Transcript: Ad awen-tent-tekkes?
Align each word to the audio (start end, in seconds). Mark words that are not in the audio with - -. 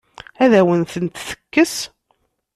Ad 0.43 0.51
awen-tent-tekkes? 0.59 1.75